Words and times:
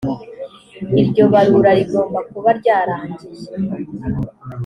iryo 1.01 1.23
barura 1.33 1.71
rigomba 1.77 2.19
kuba 2.31 2.49
ryarangiye 2.59 3.41